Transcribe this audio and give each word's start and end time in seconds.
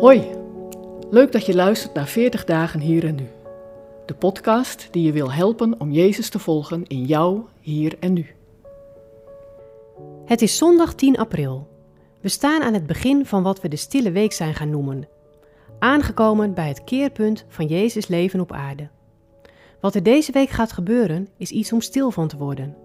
Hoi, 0.00 0.30
leuk 1.10 1.32
dat 1.32 1.46
je 1.46 1.54
luistert 1.54 1.94
naar 1.94 2.06
40 2.06 2.44
dagen 2.44 2.80
hier 2.80 3.04
en 3.04 3.14
nu. 3.14 3.28
De 4.06 4.14
podcast 4.14 4.88
die 4.90 5.02
je 5.02 5.12
wil 5.12 5.32
helpen 5.32 5.80
om 5.80 5.90
Jezus 5.90 6.28
te 6.28 6.38
volgen 6.38 6.86
in 6.86 7.04
jou, 7.04 7.42
hier 7.60 7.96
en 8.00 8.12
nu. 8.12 8.26
Het 10.24 10.42
is 10.42 10.56
zondag 10.56 10.94
10 10.94 11.16
april. 11.16 11.68
We 12.20 12.28
staan 12.28 12.62
aan 12.62 12.74
het 12.74 12.86
begin 12.86 13.26
van 13.26 13.42
wat 13.42 13.60
we 13.60 13.68
de 13.68 13.76
stille 13.76 14.10
week 14.10 14.32
zijn 14.32 14.54
gaan 14.54 14.70
noemen. 14.70 15.08
Aangekomen 15.78 16.54
bij 16.54 16.68
het 16.68 16.84
keerpunt 16.84 17.44
van 17.48 17.66
Jezus 17.66 18.06
leven 18.06 18.40
op 18.40 18.52
aarde. 18.52 18.88
Wat 19.80 19.94
er 19.94 20.02
deze 20.02 20.32
week 20.32 20.48
gaat 20.50 20.72
gebeuren 20.72 21.28
is 21.36 21.50
iets 21.50 21.72
om 21.72 21.80
stil 21.80 22.10
van 22.10 22.28
te 22.28 22.36
worden. 22.36 22.76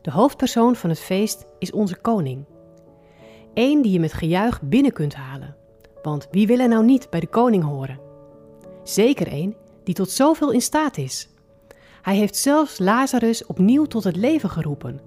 De 0.00 0.10
hoofdpersoon 0.10 0.76
van 0.76 0.90
het 0.90 1.00
feest 1.00 1.46
is 1.58 1.72
onze 1.72 1.96
koning. 1.96 2.44
Eén 3.58 3.82
die 3.82 3.92
je 3.92 4.00
met 4.00 4.12
gejuich 4.12 4.62
binnen 4.62 4.92
kunt 4.92 5.14
halen. 5.14 5.56
Want 6.02 6.28
wie 6.30 6.46
wil 6.46 6.58
er 6.58 6.68
nou 6.68 6.84
niet 6.84 7.10
bij 7.10 7.20
de 7.20 7.26
koning 7.26 7.64
horen? 7.64 8.00
Zeker 8.82 9.26
één 9.26 9.56
die 9.84 9.94
tot 9.94 10.10
zoveel 10.10 10.52
in 10.52 10.60
staat 10.60 10.96
is. 10.96 11.28
Hij 12.02 12.16
heeft 12.16 12.36
zelfs 12.36 12.78
Lazarus 12.78 13.46
opnieuw 13.46 13.84
tot 13.84 14.04
het 14.04 14.16
leven 14.16 14.50
geroepen. 14.50 15.00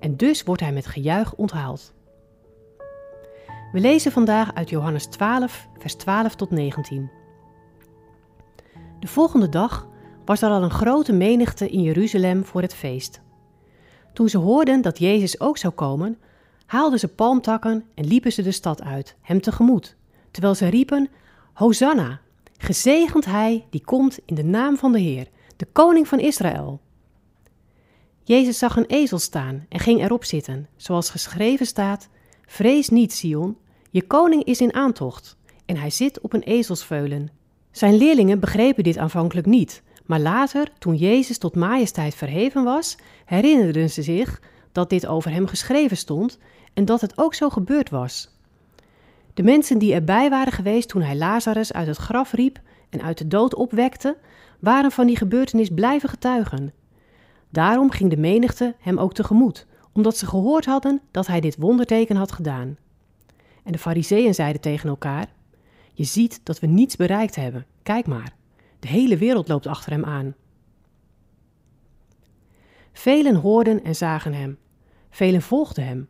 En 0.00 0.16
dus 0.16 0.42
wordt 0.42 0.62
hij 0.62 0.72
met 0.72 0.86
gejuich 0.86 1.34
onthaald. 1.34 1.92
We 3.72 3.80
lezen 3.80 4.12
vandaag 4.12 4.54
uit 4.54 4.70
Johannes 4.70 5.06
12, 5.06 5.68
vers 5.78 5.94
12 5.94 6.34
tot 6.34 6.50
19. 6.50 7.10
De 9.00 9.06
volgende 9.06 9.48
dag 9.48 9.88
was 10.24 10.42
er 10.42 10.50
al 10.50 10.62
een 10.62 10.70
grote 10.70 11.12
menigte 11.12 11.68
in 11.68 11.82
Jeruzalem 11.82 12.44
voor 12.44 12.62
het 12.62 12.74
feest. 12.74 13.20
Toen 14.12 14.28
ze 14.28 14.38
hoorden 14.38 14.82
dat 14.82 14.98
Jezus 14.98 15.40
ook 15.40 15.58
zou 15.58 15.72
komen, 15.72 16.18
haalden 16.66 16.98
ze 16.98 17.08
palmtakken 17.08 17.84
en 17.94 18.06
liepen 18.06 18.32
ze 18.32 18.42
de 18.42 18.52
stad 18.52 18.82
uit, 18.82 19.16
hem 19.20 19.40
tegemoet, 19.40 19.96
terwijl 20.30 20.54
ze 20.54 20.66
riepen: 20.66 21.08
Hosanna! 21.52 22.20
Gezegend 22.58 23.24
hij 23.24 23.66
die 23.70 23.84
komt 23.84 24.18
in 24.24 24.34
de 24.34 24.44
naam 24.44 24.76
van 24.76 24.92
de 24.92 24.98
Heer, 24.98 25.28
de 25.56 25.66
koning 25.72 26.08
van 26.08 26.18
Israël. 26.18 26.80
Jezus 28.22 28.58
zag 28.58 28.76
een 28.76 28.86
ezel 28.86 29.18
staan 29.18 29.66
en 29.68 29.78
ging 29.78 30.02
erop 30.02 30.24
zitten, 30.24 30.68
zoals 30.76 31.10
geschreven 31.10 31.66
staat: 31.66 32.08
Vrees 32.46 32.88
niet, 32.88 33.12
Sion, 33.12 33.56
je 33.90 34.02
koning 34.02 34.44
is 34.44 34.60
in 34.60 34.74
aantocht, 34.74 35.36
en 35.66 35.76
hij 35.76 35.90
zit 35.90 36.20
op 36.20 36.32
een 36.32 36.42
ezelsveulen. 36.42 37.30
Zijn 37.70 37.96
leerlingen 37.96 38.40
begrepen 38.40 38.84
dit 38.84 38.98
aanvankelijk 38.98 39.46
niet, 39.46 39.82
maar 40.06 40.20
later, 40.20 40.72
toen 40.78 40.96
Jezus 40.96 41.38
tot 41.38 41.54
majesteit 41.54 42.14
verheven 42.14 42.64
was, 42.64 42.96
herinnerden 43.24 43.90
ze 43.90 44.02
zich 44.02 44.40
dat 44.76 44.90
dit 44.90 45.06
over 45.06 45.30
hem 45.30 45.46
geschreven 45.46 45.96
stond 45.96 46.38
en 46.74 46.84
dat 46.84 47.00
het 47.00 47.18
ook 47.18 47.34
zo 47.34 47.50
gebeurd 47.50 47.90
was. 47.90 48.38
De 49.34 49.42
mensen 49.42 49.78
die 49.78 49.94
erbij 49.94 50.30
waren 50.30 50.52
geweest 50.52 50.88
toen 50.88 51.02
hij 51.02 51.16
Lazarus 51.16 51.72
uit 51.72 51.86
het 51.86 51.96
graf 51.96 52.32
riep 52.32 52.60
en 52.90 53.02
uit 53.02 53.18
de 53.18 53.26
dood 53.26 53.54
opwekte, 53.54 54.16
waren 54.60 54.90
van 54.90 55.06
die 55.06 55.16
gebeurtenis 55.16 55.68
blijven 55.68 56.08
getuigen. 56.08 56.72
Daarom 57.50 57.90
ging 57.90 58.10
de 58.10 58.16
menigte 58.16 58.74
hem 58.78 58.98
ook 58.98 59.14
tegemoet, 59.14 59.66
omdat 59.92 60.16
ze 60.16 60.26
gehoord 60.26 60.64
hadden 60.64 61.00
dat 61.10 61.26
hij 61.26 61.40
dit 61.40 61.56
wonderteken 61.58 62.16
had 62.16 62.32
gedaan. 62.32 62.76
En 63.64 63.72
de 63.72 63.78
fariseeën 63.78 64.34
zeiden 64.34 64.60
tegen 64.60 64.88
elkaar: 64.88 65.26
Je 65.92 66.04
ziet 66.04 66.40
dat 66.42 66.60
we 66.60 66.66
niets 66.66 66.96
bereikt 66.96 67.36
hebben, 67.36 67.66
kijk 67.82 68.06
maar. 68.06 68.34
De 68.80 68.88
hele 68.88 69.16
wereld 69.16 69.48
loopt 69.48 69.66
achter 69.66 69.92
hem 69.92 70.04
aan. 70.04 70.34
Velen 72.92 73.34
hoorden 73.34 73.84
en 73.84 73.94
zagen 73.94 74.32
hem. 74.32 74.58
Velen 75.16 75.42
volgden 75.42 75.86
hem. 75.86 76.08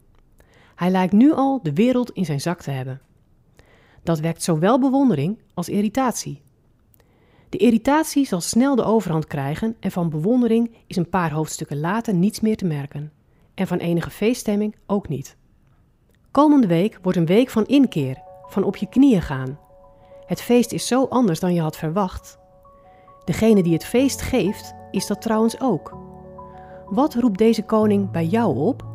Hij 0.75 0.91
lijkt 0.91 1.13
nu 1.13 1.33
al 1.33 1.61
de 1.63 1.73
wereld 1.73 2.11
in 2.11 2.25
zijn 2.25 2.41
zak 2.41 2.63
te 2.63 2.71
hebben. 2.71 3.01
Dat 4.03 4.21
wekt 4.21 4.43
zowel 4.43 4.81
bewondering 4.81 5.39
als 5.55 5.69
irritatie. 5.69 6.43
De 7.49 7.59
irritatie 7.59 8.27
zal 8.27 8.41
snel 8.41 8.77
de 8.77 8.85
overhand 8.85 9.27
krijgen 9.27 9.77
en 9.81 9.91
van 9.91 10.11
bewondering 10.11 10.77
is 10.87 10.97
een 10.97 11.09
paar 11.09 11.33
hoofdstukken 11.33 11.81
later 11.81 12.15
niets 12.15 12.41
meer 12.41 12.57
te 12.57 12.65
merken. 12.65 13.13
En 13.55 13.67
van 13.67 13.79
enige 13.79 14.11
feeststemming 14.11 14.77
ook 14.87 15.09
niet. 15.09 15.37
Komende 16.31 16.67
week 16.67 16.99
wordt 17.03 17.19
een 17.19 17.27
week 17.27 17.51
van 17.51 17.67
inkeer, 17.67 18.23
van 18.47 18.65
op 18.65 18.77
je 18.77 18.89
knieën 18.89 19.23
gaan. 19.23 19.59
Het 20.27 20.41
feest 20.41 20.73
is 20.73 20.87
zo 20.87 21.05
anders 21.05 21.41
dan 21.41 21.55
je 21.55 21.61
had 21.61 21.77
verwacht. 21.77 22.39
Degene 23.25 23.63
die 23.63 23.73
het 23.73 23.85
feest 23.85 24.21
geeft, 24.21 24.75
is 24.91 25.07
dat 25.07 25.23
trouwens 25.23 25.61
ook. 25.61 25.97
Wat 26.87 27.15
roept 27.15 27.39
deze 27.39 27.63
koning 27.63 28.11
bij 28.11 28.25
jou 28.25 28.57
op? 28.57 28.95